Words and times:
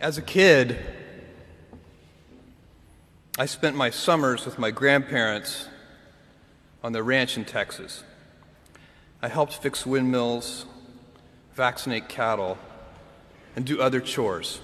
As 0.00 0.18
a 0.18 0.22
kid, 0.22 0.76
I 3.38 3.46
spent 3.46 3.76
my 3.76 3.90
summers 3.90 4.44
with 4.44 4.58
my 4.58 4.70
grandparents 4.70 5.68
on 6.82 6.92
their 6.92 7.04
ranch 7.04 7.36
in 7.36 7.44
Texas. 7.44 8.02
I 9.22 9.28
helped 9.28 9.54
fix 9.54 9.86
windmills, 9.86 10.66
vaccinate 11.54 12.08
cattle, 12.08 12.58
and 13.54 13.64
do 13.64 13.80
other 13.80 14.00
chores. 14.00 14.60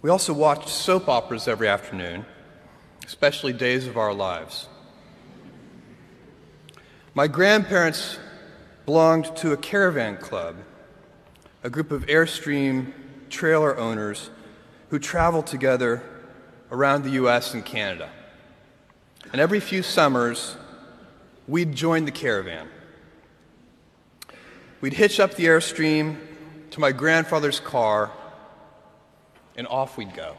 We 0.00 0.10
also 0.10 0.32
watched 0.32 0.68
soap 0.68 1.08
operas 1.08 1.48
every 1.48 1.68
afternoon, 1.68 2.24
especially 3.04 3.52
Days 3.52 3.86
of 3.86 3.96
Our 3.96 4.14
Lives. 4.14 4.68
My 7.14 7.26
grandparents 7.26 8.18
belonged 8.86 9.36
to 9.38 9.52
a 9.52 9.56
caravan 9.56 10.16
club, 10.18 10.56
a 11.64 11.68
group 11.68 11.90
of 11.90 12.06
Airstream 12.06 12.92
trailer 13.30 13.76
owners 13.76 14.30
who 14.90 14.98
traveled 14.98 15.46
together 15.46 16.02
around 16.70 17.04
the 17.04 17.10
US 17.10 17.54
and 17.54 17.64
Canada. 17.64 18.10
And 19.32 19.40
every 19.40 19.60
few 19.60 19.82
summers, 19.82 20.56
we'd 21.46 21.74
join 21.74 22.04
the 22.04 22.10
caravan. 22.10 22.68
We'd 24.80 24.94
hitch 24.94 25.18
up 25.18 25.34
the 25.34 25.46
Airstream 25.46 26.16
to 26.70 26.80
my 26.80 26.92
grandfather's 26.92 27.60
car, 27.60 28.12
and 29.56 29.66
off 29.66 29.96
we'd 29.96 30.14
go. 30.14 30.36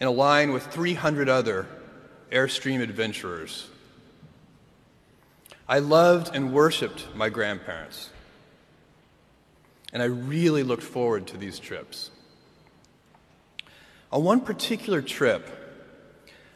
In 0.00 0.06
a 0.06 0.10
line 0.10 0.52
with 0.52 0.66
300 0.66 1.28
other 1.28 1.66
Airstream 2.32 2.80
adventurers. 2.80 3.68
I 5.68 5.78
loved 5.78 6.34
and 6.34 6.52
worshiped 6.52 7.06
my 7.14 7.28
grandparents, 7.28 8.10
and 9.94 10.02
I 10.02 10.06
really 10.06 10.64
looked 10.64 10.82
forward 10.82 11.28
to 11.28 11.36
these 11.36 11.60
trips. 11.60 12.10
On 14.12 14.24
one 14.24 14.40
particular 14.40 15.00
trip, 15.00 15.48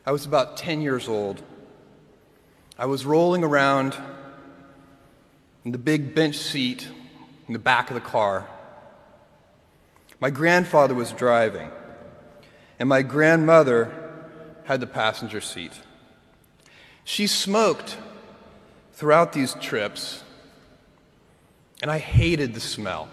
I 0.04 0.10
was 0.10 0.26
about 0.26 0.56
10 0.56 0.82
years 0.82 1.08
old. 1.08 1.40
I 2.76 2.86
was 2.86 3.06
rolling 3.06 3.44
around 3.44 3.96
in 5.64 5.70
the 5.70 5.78
big 5.78 6.16
bench 6.16 6.36
seat 6.36 6.88
in 7.46 7.52
the 7.52 7.60
back 7.60 7.90
of 7.90 7.94
the 7.94 8.00
car. 8.00 8.48
My 10.18 10.30
grandfather 10.30 10.94
was 10.94 11.12
driving, 11.12 11.70
and 12.80 12.88
my 12.88 13.02
grandmother 13.02 13.92
had 14.64 14.80
the 14.80 14.86
passenger 14.88 15.41
seat. 15.41 15.72
She 17.04 17.28
smoked 17.28 17.98
throughout 18.94 19.32
these 19.32 19.54
trips, 19.54 20.24
and 21.80 21.88
I 21.88 21.98
hated 21.98 22.54
the 22.54 22.60
smell. 22.60 23.08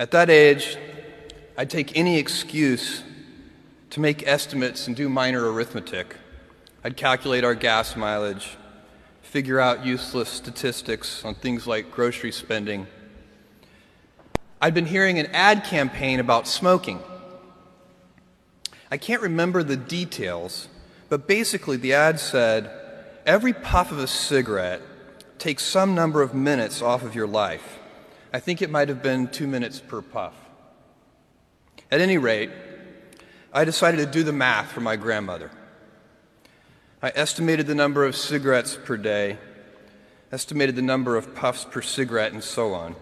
At 0.00 0.12
that 0.12 0.30
age, 0.30 0.78
I'd 1.58 1.68
take 1.68 1.94
any 1.94 2.16
excuse 2.16 3.02
to 3.90 4.00
make 4.00 4.26
estimates 4.26 4.86
and 4.86 4.96
do 4.96 5.10
minor 5.10 5.52
arithmetic. 5.52 6.16
I'd 6.82 6.96
calculate 6.96 7.44
our 7.44 7.54
gas 7.54 7.96
mileage, 7.96 8.56
figure 9.20 9.60
out 9.60 9.84
useless 9.84 10.30
statistics 10.30 11.22
on 11.22 11.34
things 11.34 11.66
like 11.66 11.90
grocery 11.90 12.32
spending. 12.32 12.86
I'd 14.58 14.72
been 14.72 14.86
hearing 14.86 15.18
an 15.18 15.26
ad 15.34 15.64
campaign 15.64 16.18
about 16.18 16.48
smoking. 16.48 17.00
I 18.90 18.96
can't 18.96 19.20
remember 19.20 19.62
the 19.62 19.76
details, 19.76 20.68
but 21.10 21.28
basically 21.28 21.76
the 21.76 21.92
ad 21.92 22.18
said 22.18 22.70
every 23.26 23.52
puff 23.52 23.92
of 23.92 23.98
a 23.98 24.06
cigarette 24.06 24.80
takes 25.38 25.62
some 25.62 25.94
number 25.94 26.22
of 26.22 26.32
minutes 26.32 26.80
off 26.80 27.02
of 27.02 27.14
your 27.14 27.26
life. 27.26 27.79
I 28.32 28.38
think 28.38 28.62
it 28.62 28.70
might 28.70 28.88
have 28.88 29.02
been 29.02 29.26
two 29.26 29.48
minutes 29.48 29.80
per 29.80 30.02
puff. 30.02 30.34
At 31.90 32.00
any 32.00 32.16
rate, 32.16 32.50
I 33.52 33.64
decided 33.64 33.96
to 33.96 34.06
do 34.06 34.22
the 34.22 34.32
math 34.32 34.70
for 34.70 34.80
my 34.80 34.94
grandmother. 34.94 35.50
I 37.02 37.10
estimated 37.16 37.66
the 37.66 37.74
number 37.74 38.04
of 38.04 38.14
cigarettes 38.14 38.78
per 38.84 38.96
day, 38.96 39.38
estimated 40.30 40.76
the 40.76 40.82
number 40.82 41.16
of 41.16 41.34
puffs 41.34 41.64
per 41.64 41.82
cigarette, 41.82 42.32
and 42.32 42.44
so 42.44 42.72
on. 42.72 42.94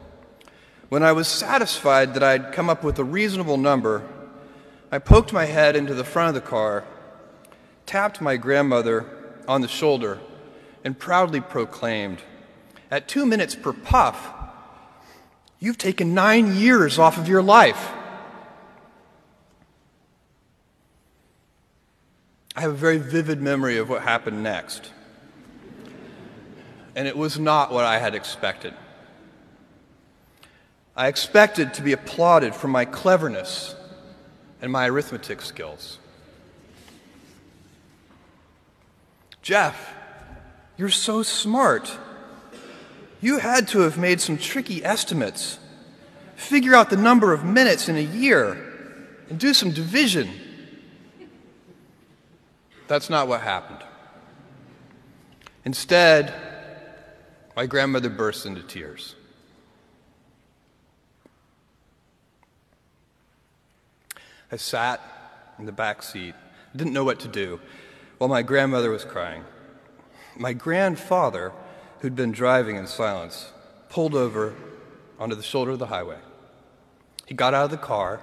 When 0.88 1.02
I 1.02 1.12
was 1.12 1.28
satisfied 1.28 2.14
that 2.14 2.22
I'd 2.22 2.52
come 2.54 2.70
up 2.70 2.82
with 2.82 2.98
a 2.98 3.04
reasonable 3.04 3.58
number, 3.58 4.08
I 4.90 4.98
poked 4.98 5.34
my 5.34 5.44
head 5.44 5.76
into 5.76 5.92
the 5.92 6.04
front 6.04 6.34
of 6.34 6.42
the 6.42 6.48
car, 6.48 6.84
tapped 7.84 8.22
my 8.22 8.38
grandmother 8.38 9.04
on 9.46 9.60
the 9.60 9.68
shoulder, 9.68 10.20
and 10.82 10.98
proudly 10.98 11.42
proclaimed, 11.42 12.22
At 12.90 13.08
two 13.08 13.26
minutes 13.26 13.54
per 13.54 13.74
puff, 13.74 14.37
You've 15.60 15.78
taken 15.78 16.14
nine 16.14 16.54
years 16.54 16.98
off 16.98 17.18
of 17.18 17.28
your 17.28 17.42
life. 17.42 17.92
I 22.54 22.60
have 22.60 22.70
a 22.70 22.76
very 22.76 22.98
vivid 22.98 23.40
memory 23.40 23.78
of 23.78 23.88
what 23.88 24.02
happened 24.02 24.42
next. 24.42 24.90
And 26.94 27.06
it 27.06 27.16
was 27.16 27.38
not 27.38 27.72
what 27.72 27.84
I 27.84 27.98
had 27.98 28.14
expected. 28.14 28.74
I 30.96 31.06
expected 31.06 31.74
to 31.74 31.82
be 31.82 31.92
applauded 31.92 32.54
for 32.56 32.66
my 32.66 32.84
cleverness 32.84 33.76
and 34.60 34.72
my 34.72 34.88
arithmetic 34.88 35.40
skills. 35.40 35.98
Jeff, 39.42 39.94
you're 40.76 40.88
so 40.88 41.22
smart. 41.22 41.96
You 43.20 43.38
had 43.38 43.68
to 43.68 43.80
have 43.80 43.98
made 43.98 44.20
some 44.20 44.38
tricky 44.38 44.84
estimates. 44.84 45.58
Figure 46.36 46.74
out 46.74 46.88
the 46.88 46.96
number 46.96 47.32
of 47.32 47.44
minutes 47.44 47.88
in 47.88 47.96
a 47.96 48.00
year 48.00 48.52
and 49.28 49.38
do 49.38 49.52
some 49.52 49.72
division. 49.72 50.30
That's 52.86 53.10
not 53.10 53.26
what 53.28 53.40
happened. 53.40 53.82
Instead, 55.64 56.32
my 57.56 57.66
grandmother 57.66 58.08
burst 58.08 58.46
into 58.46 58.62
tears. 58.62 59.16
I 64.50 64.56
sat 64.56 65.00
in 65.58 65.66
the 65.66 65.72
back 65.72 66.02
seat, 66.02 66.34
didn't 66.74 66.92
know 66.92 67.04
what 67.04 67.20
to 67.20 67.28
do, 67.28 67.60
while 68.16 68.28
my 68.28 68.42
grandmother 68.42 68.90
was 68.90 69.04
crying. 69.04 69.44
My 70.36 70.52
grandfather 70.52 71.52
who'd 72.00 72.14
been 72.14 72.32
driving 72.32 72.76
in 72.76 72.86
silence, 72.86 73.52
pulled 73.88 74.14
over 74.14 74.54
onto 75.18 75.34
the 75.34 75.42
shoulder 75.42 75.72
of 75.72 75.78
the 75.78 75.86
highway. 75.86 76.18
He 77.26 77.34
got 77.34 77.54
out 77.54 77.66
of 77.66 77.70
the 77.70 77.76
car 77.76 78.20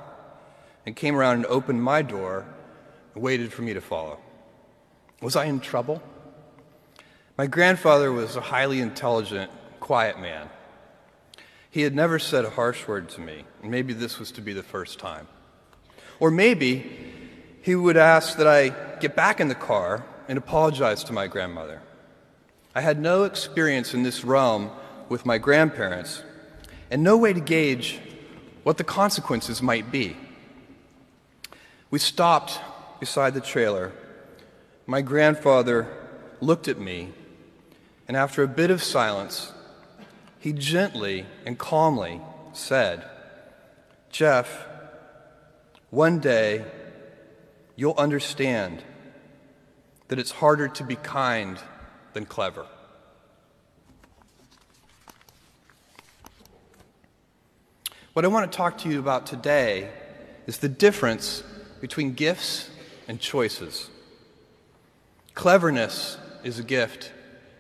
and 0.86 0.96
came 0.96 1.16
around 1.16 1.38
and 1.38 1.46
opened 1.48 1.84
my 1.84 2.02
door 2.02 2.46
and 3.14 3.24
waited 3.24 3.52
for 3.52 3.62
me 3.62 3.74
to 3.74 3.82
follow. 3.82 4.20
Was 5.22 5.36
I 5.36 5.46
in 5.46 5.60
trouble? 5.60 6.02
My 7.38 7.48
grandfather 7.48 8.12
was 8.12 8.36
a 8.36 8.42
highly 8.42 8.80
intelligent, 8.80 9.52
quiet 9.80 10.20
man. 10.20 10.50
He 11.70 11.82
had 11.82 11.94
never 11.94 12.20
said 12.20 12.46
a 12.46 12.50
harsh 12.50 12.88
word 12.88 13.10
to 13.10 13.22
me, 13.22 13.44
and 13.62 13.70
maybe 13.70 13.94
this 13.94 14.18
was 14.18 14.32
to 14.32 14.42
be 14.42 14.54
the 14.54 14.64
first 14.64 15.00
time. 15.00 15.28
Or 16.20 16.32
maybe 16.32 17.12
he 17.62 17.76
would 17.76 17.98
ask 17.98 18.38
that 18.38 18.48
I 18.48 18.70
get 19.00 19.16
back 19.16 19.42
in 19.42 19.50
the 19.50 19.56
car 19.56 20.06
and 20.30 20.38
apologize 20.38 21.04
to 21.06 21.14
my 21.14 21.28
grandmother. 21.28 21.82
I 22.76 22.82
had 22.82 23.00
no 23.00 23.24
experience 23.24 23.94
in 23.94 24.04
this 24.04 24.26
realm 24.26 24.70
with 25.08 25.26
my 25.26 25.38
grandparents 25.38 26.22
and 26.92 27.02
no 27.02 27.16
way 27.16 27.32
to 27.32 27.40
gauge 27.40 28.02
what 28.64 28.78
the 28.78 28.84
consequences 28.84 29.62
might 29.62 29.94
be. 29.94 30.18
We 31.90 32.00
stopped 32.00 32.60
beside 33.00 33.34
the 33.34 33.40
trailer. 33.40 33.94
My 34.86 35.02
grandfather 35.02 35.88
looked 36.42 36.68
at 36.68 36.78
me, 36.78 37.14
and 38.10 38.18
after 38.18 38.44
a 38.44 38.48
bit 38.48 38.70
of 38.70 38.84
silence, 38.84 39.54
he 40.38 40.52
gently 40.52 41.26
and 41.46 41.58
calmly 41.58 42.20
said, 42.52 43.06
Jeff, 44.10 44.68
one 45.92 46.20
day 46.20 46.66
you'll 47.78 47.96
understand 47.98 48.84
that 50.10 50.20
it's 50.20 50.32
harder 50.32 50.68
to 50.68 50.84
be 50.84 50.98
kind 50.98 51.58
than 52.16 52.26
clever. 52.26 52.66
What 58.14 58.24
I 58.24 58.30
want 58.30 58.50
to 58.50 58.58
talk 58.58 58.78
to 58.80 58.90
you 58.90 59.00
about 59.00 59.26
today 59.26 59.92
is 60.48 60.60
the 60.60 60.70
difference 60.70 61.44
between 61.82 62.14
gifts 62.14 62.70
and 63.10 63.20
choices. 63.20 63.90
Cleverness 65.34 66.18
is 66.46 66.58
a 66.58 66.64
gift, 66.64 67.12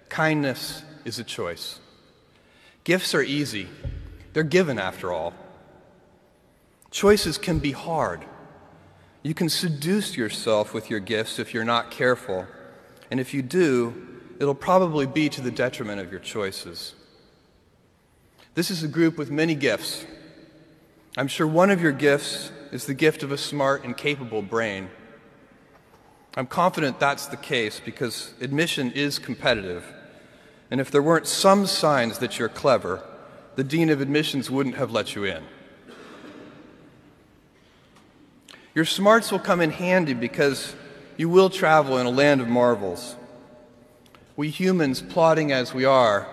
kindness 0.07 0.83
is 1.03 1.19
a 1.19 1.25
choice. 1.25 1.81
Gifts 2.85 3.13
are 3.13 3.21
easy, 3.21 3.67
they're 4.31 4.43
given 4.43 4.79
after 4.79 5.11
all. 5.11 5.33
Choices 6.91 7.37
can 7.37 7.59
be 7.59 7.73
hard. 7.73 8.23
You 9.21 9.33
can 9.33 9.49
seduce 9.49 10.15
yourself 10.15 10.73
with 10.73 10.89
your 10.89 11.01
gifts 11.01 11.39
if 11.39 11.53
you're 11.53 11.65
not 11.65 11.91
careful, 11.91 12.47
and 13.11 13.19
if 13.19 13.33
you 13.33 13.41
do, 13.41 14.14
it'll 14.39 14.55
probably 14.55 15.05
be 15.05 15.29
to 15.29 15.41
the 15.41 15.51
detriment 15.51 16.01
of 16.01 16.11
your 16.11 16.19
choices. 16.19 16.93
This 18.53 18.71
is 18.71 18.83
a 18.83 18.87
group 18.87 19.17
with 19.17 19.31
many 19.31 19.55
gifts. 19.55 20.05
I'm 21.17 21.27
sure 21.27 21.47
one 21.47 21.69
of 21.69 21.81
your 21.81 21.91
gifts 21.91 22.51
is 22.71 22.85
the 22.85 22.93
gift 22.93 23.23
of 23.23 23.31
a 23.31 23.37
smart 23.37 23.83
and 23.83 23.95
capable 23.95 24.41
brain. 24.41 24.89
I'm 26.37 26.47
confident 26.47 26.99
that's 26.99 27.27
the 27.27 27.37
case 27.37 27.81
because 27.83 28.33
admission 28.41 28.91
is 28.91 29.19
competitive. 29.19 29.85
And 30.69 30.81
if 30.81 30.91
there 30.91 31.01
weren't 31.01 31.27
some 31.27 31.65
signs 31.65 32.19
that 32.19 32.37
you're 32.37 32.49
clever, 32.49 33.01
the 33.55 33.63
Dean 33.63 33.89
of 33.89 34.01
Admissions 34.01 34.51
wouldn't 34.51 34.75
have 34.75 34.91
let 34.91 35.15
you 35.15 35.23
in. 35.23 35.43
Your 38.73 38.83
smarts 38.83 39.31
will 39.31 39.39
come 39.39 39.61
in 39.61 39.71
handy 39.71 40.13
because 40.13 40.75
you 41.15 41.29
will 41.29 41.49
travel 41.49 41.97
in 41.97 42.05
a 42.05 42.09
land 42.09 42.41
of 42.41 42.49
marvels. 42.49 43.15
We 44.37 44.49
humans, 44.49 45.01
plotting 45.01 45.53
as 45.53 45.73
we 45.73 45.85
are, 45.85 46.27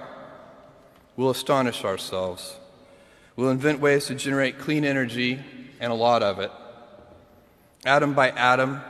will 1.17 1.31
astonish 1.31 1.85
ourselves. 1.85 2.57
We'll 3.37 3.51
invent 3.51 3.79
ways 3.79 4.07
to 4.07 4.17
generate 4.17 4.59
clean 4.59 4.85
energy 4.85 5.39
and 5.79 5.93
a 5.93 5.95
lot 5.95 6.23
of 6.23 6.41
it. 6.41 6.51
Atom 7.85 8.15
by 8.15 8.31
atom, 8.31 8.81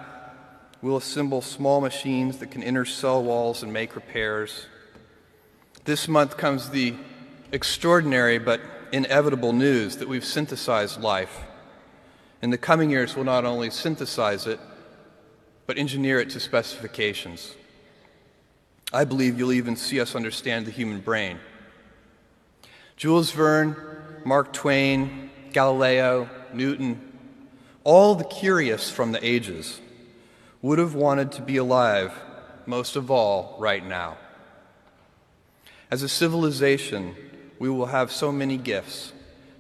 we'll 0.81 0.97
assemble 0.97 1.43
small 1.43 1.83
machines 1.83 2.39
that 2.39 2.51
can 2.51 2.63
enter 2.63 2.87
cell 2.87 3.23
walls 3.23 3.63
and 3.63 3.71
make 3.71 3.95
repairs. 3.95 4.67
This 5.85 6.09
month 6.09 6.39
comes 6.39 6.71
the 6.71 6.95
extraordinary 7.53 8.39
but 8.39 8.61
inevitable 8.93 9.53
news 9.53 9.99
that 9.99 10.09
we've 10.09 10.25
synthesized 10.25 11.01
life. 11.01 11.43
In 12.41 12.49
the 12.49 12.59
coming 12.59 12.89
years, 12.89 13.15
we'll 13.15 13.27
not 13.27 13.45
only 13.45 13.69
synthesize 13.69 14.47
it, 14.47 14.59
but 15.67 15.77
engineer 15.77 16.19
it 16.19 16.31
to 16.31 16.41
specifications. 16.41 17.55
I 18.93 19.05
believe 19.05 19.39
you'll 19.39 19.53
even 19.53 19.77
see 19.77 20.01
us 20.01 20.15
understand 20.15 20.67
the 20.67 20.71
human 20.71 21.01
brain. 21.01 21.39
Jules 22.97 23.31
Verne, 23.31 23.75
Mark 24.25 24.53
Twain, 24.53 25.31
Galileo, 25.53 26.29
Newton, 26.53 27.01
all 27.85 28.15
the 28.15 28.25
curious 28.25 28.91
from 28.91 29.13
the 29.13 29.27
ages 29.27 29.81
would 30.61 30.79
have 30.79 30.95
wanted 30.95 31.33
to 31.33 31.43
be 31.43 31.57
alive, 31.57 32.13
most 32.67 32.95
of 32.95 33.11
all, 33.11 33.57
right 33.59 33.85
now. 33.85 34.17
As 35.91 36.03
a 36.03 36.09
civilization, 36.09 37.17
we 37.59 37.69
will 37.69 37.87
have 37.87 38.13
so 38.13 38.31
many 38.31 38.57
gifts, 38.57 39.13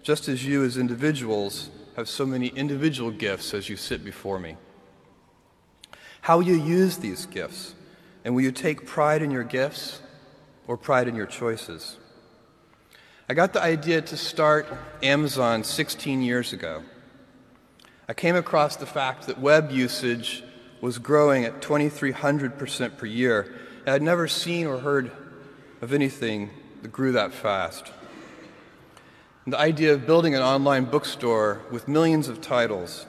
just 0.03 0.29
as 0.29 0.45
you 0.45 0.63
as 0.63 0.77
individuals 0.77 1.71
have 1.97 2.09
so 2.09 2.25
many 2.25 2.49
individual 2.49 3.11
gifts 3.11 3.55
as 3.55 3.69
you 3.69 3.77
sit 3.77 4.05
before 4.05 4.39
me. 4.39 4.57
How 6.21 6.41
you 6.41 6.55
use 6.55 6.99
these 6.99 7.27
gifts? 7.27 7.75
And 8.25 8.35
will 8.35 8.43
you 8.43 8.53
take 8.53 8.87
pride 8.87 9.23
in 9.23 9.31
your 9.31 9.43
gifts 9.43 10.01
or 10.67 10.77
pride 10.77 11.09
in 11.09 11.17
your 11.17 11.27
choices? 11.27 11.97
I 13.29 13.35
got 13.35 13.53
the 13.53 13.63
idea 13.63 14.03
to 14.03 14.17
start 14.17 14.67
Amazon 15.03 15.65
16 15.65 16.23
years 16.23 16.53
ago. 16.53 16.83
I 18.09 18.15
came 18.15 18.37
across 18.37 18.77
the 18.77 18.87
fact 18.87 19.27
that 19.27 19.41
web 19.41 19.71
usage 19.71 20.45
was 20.81 20.99
growing 20.99 21.45
at 21.45 21.63
2,300% 21.63 22.99
per 22.99 23.07
year. 23.07 23.55
I 23.87 23.93
had 23.93 24.03
never 24.03 24.29
seen 24.29 24.67
or 24.67 24.79
heard 24.79 25.11
of 25.81 25.93
anything 25.93 26.51
that 26.83 26.93
grew 26.93 27.13
that 27.13 27.33
fast. 27.33 27.93
And 29.45 29.53
the 29.53 29.59
idea 29.59 29.93
of 29.93 30.07
building 30.07 30.35
an 30.35 30.43
online 30.43 30.85
bookstore 30.85 31.63
with 31.71 31.89
millions 31.89 32.29
of 32.29 32.41
titles, 32.41 33.07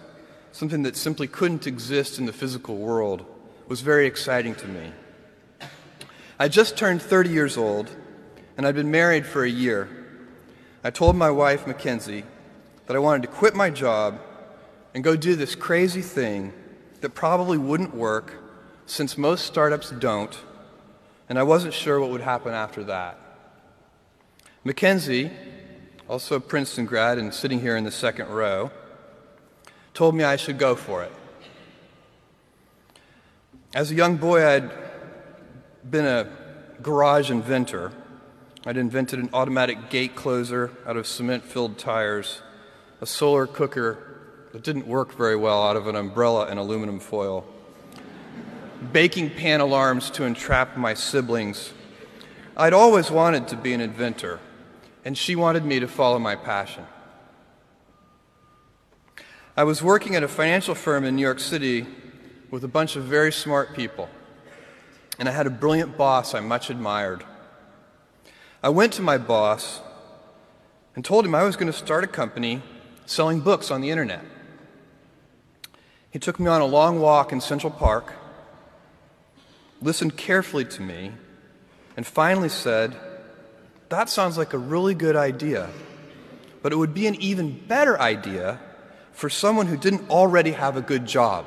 something 0.51 0.83
that 0.83 0.95
simply 0.95 1.27
couldn't 1.27 1.67
exist 1.67 2.17
in 2.17 2.25
the 2.25 2.33
physical 2.33 2.77
world, 2.77 3.25
was 3.67 3.81
very 3.81 4.07
exciting 4.07 4.55
to 4.55 4.67
me. 4.67 4.91
I 6.39 6.47
just 6.47 6.77
turned 6.77 7.01
30 7.01 7.29
years 7.29 7.57
old, 7.57 7.89
and 8.57 8.65
I'd 8.65 8.75
been 8.75 8.89
married 8.89 9.25
for 9.25 9.43
a 9.43 9.49
year. 9.49 9.87
I 10.83 10.89
told 10.89 11.15
my 11.15 11.29
wife, 11.29 11.67
Mackenzie, 11.67 12.23
that 12.87 12.95
I 12.95 12.99
wanted 12.99 13.21
to 13.23 13.27
quit 13.27 13.55
my 13.55 13.69
job 13.69 14.19
and 14.93 15.03
go 15.03 15.15
do 15.15 15.35
this 15.35 15.55
crazy 15.55 16.01
thing 16.01 16.53
that 17.01 17.11
probably 17.11 17.57
wouldn't 17.57 17.95
work 17.95 18.33
since 18.85 19.17
most 19.17 19.45
startups 19.45 19.91
don't, 19.91 20.37
and 21.29 21.37
I 21.37 21.43
wasn't 21.43 21.73
sure 21.73 21.99
what 21.99 22.09
would 22.09 22.21
happen 22.21 22.53
after 22.53 22.83
that. 22.85 23.19
Mackenzie, 24.63 25.31
also 26.09 26.37
a 26.37 26.39
Princeton 26.39 26.85
grad 26.85 27.17
and 27.17 27.33
sitting 27.33 27.61
here 27.61 27.77
in 27.77 27.83
the 27.83 27.91
second 27.91 28.29
row, 28.29 28.71
told 29.93 30.15
me 30.15 30.23
I 30.23 30.35
should 30.35 30.57
go 30.57 30.75
for 30.75 31.03
it. 31.03 31.11
As 33.75 33.91
a 33.91 33.95
young 33.95 34.17
boy, 34.17 34.45
I'd 34.45 34.71
been 35.89 36.05
a 36.05 36.27
garage 36.81 37.29
inventor. 37.29 37.91
I'd 38.65 38.77
invented 38.77 39.19
an 39.19 39.29
automatic 39.33 39.89
gate 39.89 40.15
closer 40.15 40.71
out 40.85 40.97
of 40.97 41.05
cement 41.05 41.43
filled 41.43 41.77
tires, 41.77 42.41
a 43.01 43.05
solar 43.05 43.45
cooker 43.45 43.97
that 44.53 44.63
didn't 44.63 44.87
work 44.87 45.13
very 45.15 45.35
well 45.35 45.63
out 45.63 45.75
of 45.75 45.87
an 45.87 45.95
umbrella 45.95 46.47
and 46.47 46.59
aluminum 46.59 46.99
foil, 46.99 47.45
baking 48.91 49.31
pan 49.31 49.59
alarms 49.59 50.09
to 50.11 50.23
entrap 50.23 50.77
my 50.77 50.93
siblings. 50.93 51.73
I'd 52.55 52.73
always 52.73 53.09
wanted 53.09 53.47
to 53.49 53.57
be 53.57 53.73
an 53.73 53.81
inventor 53.81 54.39
and 55.05 55.17
she 55.17 55.35
wanted 55.35 55.65
me 55.65 55.79
to 55.79 55.87
follow 55.87 56.19
my 56.19 56.35
passion. 56.35 56.85
I 59.55 59.63
was 59.63 59.83
working 59.83 60.15
at 60.15 60.23
a 60.23 60.27
financial 60.27 60.75
firm 60.75 61.03
in 61.03 61.15
New 61.15 61.21
York 61.21 61.39
City 61.39 61.85
with 62.49 62.63
a 62.63 62.67
bunch 62.67 62.95
of 62.95 63.03
very 63.03 63.31
smart 63.31 63.75
people, 63.75 64.09
and 65.19 65.29
I 65.29 65.31
had 65.31 65.47
a 65.47 65.51
brilliant 65.51 65.97
boss 65.97 66.33
I 66.33 66.39
much 66.39 66.69
admired. 66.69 67.23
I 68.61 68.69
went 68.69 68.93
to 68.93 69.01
my 69.01 69.17
boss 69.17 69.81
and 70.95 71.03
told 71.03 71.25
him 71.25 71.35
I 71.35 71.43
was 71.43 71.55
going 71.55 71.71
to 71.71 71.77
start 71.77 72.03
a 72.03 72.07
company 72.07 72.61
selling 73.05 73.41
books 73.41 73.71
on 73.71 73.81
the 73.81 73.89
internet. 73.89 74.23
He 76.11 76.19
took 76.19 76.39
me 76.39 76.47
on 76.47 76.61
a 76.61 76.65
long 76.65 76.99
walk 76.99 77.31
in 77.31 77.41
Central 77.41 77.71
Park, 77.71 78.13
listened 79.81 80.15
carefully 80.15 80.65
to 80.65 80.81
me, 80.81 81.11
and 81.97 82.05
finally 82.05 82.49
said, 82.49 82.95
that 83.89 84.09
sounds 84.09 84.37
like 84.37 84.53
a 84.53 84.57
really 84.57 84.93
good 84.95 85.15
idea, 85.15 85.69
but 86.61 86.71
it 86.71 86.75
would 86.75 86.93
be 86.93 87.07
an 87.07 87.15
even 87.15 87.59
better 87.67 87.99
idea 87.99 88.59
for 89.11 89.29
someone 89.29 89.67
who 89.67 89.77
didn't 89.77 90.09
already 90.09 90.51
have 90.51 90.77
a 90.77 90.81
good 90.81 91.05
job. 91.05 91.45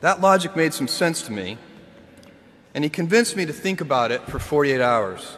That 0.00 0.20
logic 0.20 0.56
made 0.56 0.72
some 0.72 0.88
sense 0.88 1.22
to 1.22 1.32
me, 1.32 1.58
and 2.74 2.84
he 2.84 2.90
convinced 2.90 3.36
me 3.36 3.46
to 3.46 3.52
think 3.52 3.80
about 3.80 4.10
it 4.10 4.22
for 4.22 4.38
48 4.38 4.80
hours 4.80 5.36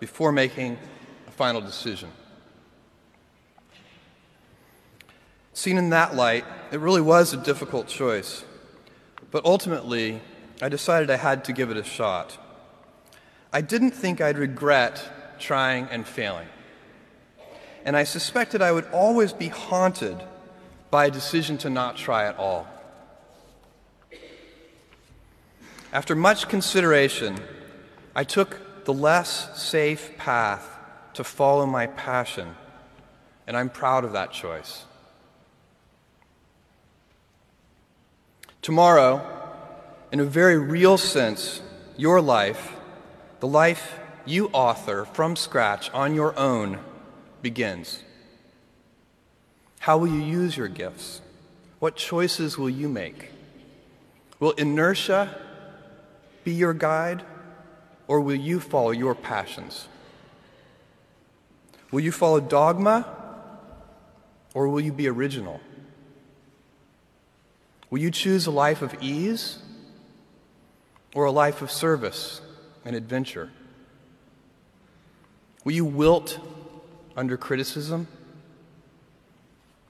before 0.00 0.32
making 0.32 0.78
a 1.26 1.30
final 1.30 1.60
decision. 1.60 2.10
Seen 5.52 5.76
in 5.76 5.90
that 5.90 6.14
light, 6.14 6.44
it 6.70 6.78
really 6.78 7.00
was 7.00 7.32
a 7.32 7.36
difficult 7.36 7.88
choice, 7.88 8.44
but 9.30 9.44
ultimately, 9.44 10.20
I 10.62 10.68
decided 10.68 11.10
I 11.10 11.16
had 11.16 11.44
to 11.46 11.52
give 11.52 11.70
it 11.70 11.76
a 11.76 11.84
shot. 11.84 12.38
I 13.52 13.60
didn't 13.60 13.90
think 13.90 14.20
I'd 14.20 14.38
regret 14.38 15.36
trying 15.38 15.88
and 15.90 16.06
failing. 16.06 16.48
And 17.84 17.96
I 17.96 18.04
suspected 18.04 18.62
I 18.62 18.72
would 18.72 18.86
always 18.92 19.32
be 19.32 19.48
haunted 19.48 20.22
by 20.90 21.06
a 21.06 21.10
decision 21.10 21.58
to 21.58 21.70
not 21.70 21.96
try 21.96 22.26
at 22.26 22.36
all. 22.36 22.66
After 25.92 26.14
much 26.14 26.48
consideration, 26.48 27.38
I 28.14 28.24
took 28.24 28.84
the 28.84 28.92
less 28.92 29.60
safe 29.60 30.16
path 30.18 30.78
to 31.14 31.24
follow 31.24 31.64
my 31.64 31.86
passion, 31.86 32.54
and 33.46 33.56
I'm 33.56 33.70
proud 33.70 34.04
of 34.04 34.12
that 34.12 34.30
choice. 34.30 34.84
Tomorrow, 38.60 39.24
in 40.12 40.20
a 40.20 40.24
very 40.24 40.58
real 40.58 40.98
sense, 40.98 41.62
your 41.96 42.20
life, 42.20 42.76
the 43.40 43.46
life 43.46 43.98
you 44.26 44.48
author 44.52 45.06
from 45.06 45.36
scratch 45.36 45.90
on 45.92 46.14
your 46.14 46.38
own, 46.38 46.80
begins. 47.40 48.02
How 49.80 49.96
will 49.96 50.08
you 50.08 50.22
use 50.22 50.54
your 50.54 50.68
gifts? 50.68 51.22
What 51.78 51.96
choices 51.96 52.58
will 52.58 52.68
you 52.68 52.90
make? 52.90 53.30
Will 54.38 54.52
inertia 54.52 55.47
be 56.48 56.54
your 56.54 56.72
guide, 56.72 57.22
or 58.06 58.20
will 58.20 58.34
you 58.34 58.58
follow 58.58 58.90
your 58.90 59.14
passions? 59.14 59.86
Will 61.90 62.00
you 62.00 62.10
follow 62.10 62.40
dogma, 62.40 63.06
or 64.54 64.68
will 64.68 64.80
you 64.80 64.92
be 64.92 65.08
original? 65.08 65.60
Will 67.90 67.98
you 67.98 68.10
choose 68.10 68.46
a 68.46 68.50
life 68.50 68.82
of 68.82 68.94
ease? 69.02 69.58
or 71.14 71.24
a 71.24 71.32
life 71.32 71.62
of 71.62 71.70
service 71.70 72.40
and 72.84 72.94
adventure? 72.94 73.50
Will 75.64 75.72
you 75.72 75.84
wilt 75.84 76.38
under 77.16 77.36
criticism? 77.36 78.06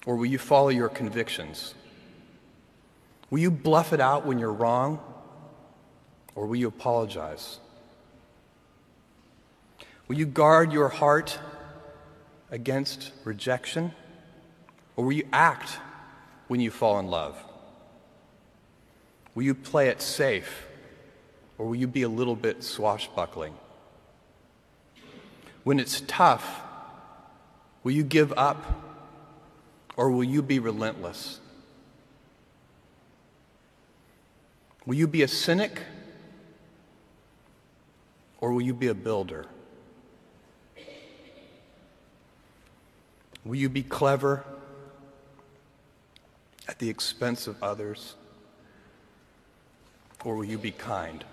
Or 0.06 0.16
will 0.16 0.26
you 0.26 0.38
follow 0.38 0.68
your 0.68 0.88
convictions? 0.88 1.74
Will 3.30 3.40
you 3.40 3.50
bluff 3.50 3.92
it 3.92 4.00
out 4.00 4.24
when 4.24 4.38
you're 4.38 4.52
wrong? 4.52 5.00
Or 6.38 6.46
will 6.46 6.54
you 6.54 6.68
apologize? 6.68 7.58
Will 10.06 10.16
you 10.16 10.24
guard 10.24 10.72
your 10.72 10.88
heart 10.88 11.36
against 12.48 13.10
rejection? 13.24 13.90
Or 14.94 15.04
will 15.04 15.14
you 15.14 15.26
act 15.32 15.80
when 16.46 16.60
you 16.60 16.70
fall 16.70 17.00
in 17.00 17.08
love? 17.08 17.36
Will 19.34 19.42
you 19.42 19.52
play 19.52 19.88
it 19.88 20.00
safe? 20.00 20.68
Or 21.58 21.66
will 21.66 21.74
you 21.74 21.88
be 21.88 22.02
a 22.02 22.08
little 22.08 22.36
bit 22.36 22.62
swashbuckling? 22.62 23.54
When 25.64 25.80
it's 25.80 26.02
tough, 26.06 26.60
will 27.82 27.90
you 27.90 28.04
give 28.04 28.32
up? 28.36 28.64
Or 29.96 30.08
will 30.12 30.22
you 30.22 30.42
be 30.42 30.60
relentless? 30.60 31.40
Will 34.86 34.94
you 34.94 35.08
be 35.08 35.22
a 35.22 35.28
cynic? 35.28 35.80
Or 38.40 38.52
will 38.52 38.62
you 38.62 38.74
be 38.74 38.88
a 38.88 38.94
builder? 38.94 39.46
Will 43.44 43.56
you 43.56 43.68
be 43.68 43.82
clever 43.82 44.44
at 46.68 46.78
the 46.78 46.88
expense 46.88 47.46
of 47.46 47.62
others? 47.62 48.14
Or 50.24 50.36
will 50.36 50.44
you 50.44 50.58
be 50.58 50.70
kind? 50.70 51.24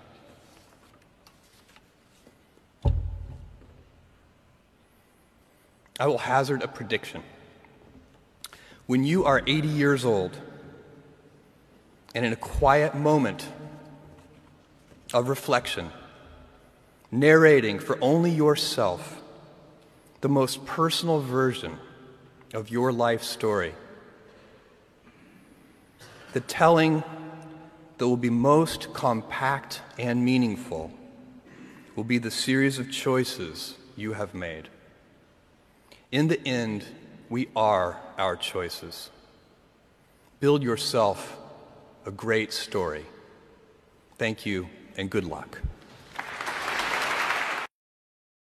I 5.98 6.06
will 6.06 6.18
hazard 6.18 6.62
a 6.62 6.68
prediction. 6.68 7.22
When 8.86 9.02
you 9.04 9.24
are 9.24 9.42
80 9.46 9.68
years 9.68 10.04
old, 10.04 10.36
and 12.14 12.24
in 12.24 12.32
a 12.32 12.36
quiet 12.36 12.94
moment 12.94 13.46
of 15.12 15.28
reflection, 15.28 15.90
narrating 17.10 17.78
for 17.78 17.98
only 18.00 18.30
yourself 18.30 19.22
the 20.20 20.28
most 20.28 20.64
personal 20.66 21.20
version 21.20 21.78
of 22.52 22.70
your 22.70 22.92
life 22.92 23.22
story, 23.22 23.74
the 26.32 26.40
telling 26.40 27.02
that 27.98 28.06
will 28.06 28.16
be 28.16 28.30
most 28.30 28.92
compact 28.92 29.80
and 29.98 30.24
meaningful 30.24 30.92
will 31.94 32.04
be 32.04 32.18
the 32.18 32.30
series 32.30 32.78
of 32.78 32.90
choices 32.90 33.76
you 33.96 34.12
have 34.12 34.34
made. 34.34 34.68
In 36.12 36.28
the 36.28 36.46
end, 36.46 36.84
we 37.28 37.48
are 37.56 38.00
our 38.18 38.36
choices. 38.36 39.10
Build 40.40 40.62
yourself 40.62 41.38
a 42.04 42.10
great 42.10 42.52
story. 42.52 43.06
Thank 44.18 44.44
you 44.46 44.68
and 44.96 45.10
good 45.10 45.24
luck. 45.24 45.60